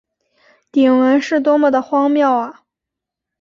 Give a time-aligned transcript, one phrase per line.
[0.71, 2.63] 鼎文是多么地荒谬啊！